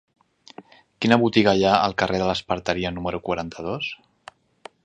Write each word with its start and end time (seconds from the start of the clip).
Quina 1.05 1.19
botiga 1.25 1.53
hi 1.59 1.61
ha 1.67 1.75
al 1.89 1.95
carrer 2.03 2.23
de 2.23 2.31
l'Esparteria 2.31 2.93
número 2.99 3.23
quaranta-dos? 3.29 3.93